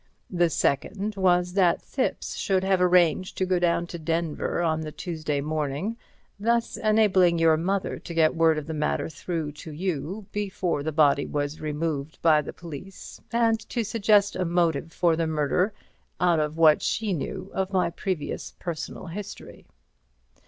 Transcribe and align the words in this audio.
The 0.31 0.49
second 0.49 1.13
was 1.15 1.53
that 1.53 1.79
Thipps 1.83 2.35
should 2.35 2.63
have 2.63 2.81
arranged 2.81 3.37
to 3.37 3.45
go 3.45 3.59
down 3.59 3.85
to 3.85 3.99
Denver 3.99 4.59
on 4.63 4.81
the 4.81 4.91
Tuesday 4.91 5.41
morning, 5.41 5.95
thus 6.39 6.75
enabling 6.75 7.37
your 7.37 7.55
mother 7.55 7.99
to 7.99 8.13
get 8.15 8.33
word 8.33 8.57
of 8.57 8.65
the 8.65 8.73
matter 8.73 9.09
through 9.09 9.51
to 9.61 9.71
you 9.71 10.25
before 10.31 10.81
the 10.81 10.91
body 10.91 11.27
was 11.27 11.61
removed 11.61 12.19
by 12.23 12.41
the 12.41 12.51
police 12.51 13.21
and 13.31 13.59
to 13.69 13.83
suggest 13.85 14.35
a 14.35 14.43
motive 14.43 14.91
for 14.91 15.15
the 15.15 15.27
murder 15.27 15.71
out 16.19 16.39
of 16.39 16.57
what 16.57 16.81
she 16.81 17.13
knew 17.13 17.51
of 17.53 17.71
my 17.71 17.91
previous 17.91 18.55
personal 18.57 19.05
history. 19.05 19.67